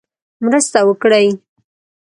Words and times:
مرسته 0.45 0.79
وکړي. 0.87 1.25